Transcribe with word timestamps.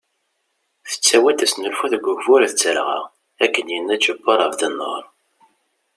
Tettawi-d 0.89 1.45
asnulfu 1.45 1.85
deg 1.91 2.03
ugbur 2.11 2.43
d 2.51 2.53
talɣa 2.59 2.99
,akken 3.43 3.67
yenna 3.73 3.95
Ǧebur 4.03 4.39
Ɛebdnur. 4.45 5.03